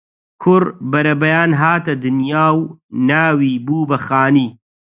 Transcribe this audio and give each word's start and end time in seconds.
کوڕ 0.41 0.63
بەرەبەیان 0.91 1.51
هاتە 1.61 1.93
دنیا 2.03 2.45
و 2.59 2.61
ناوی 3.09 3.53
بوو 3.65 3.87
بە 3.89 3.97
خانی 4.05 4.47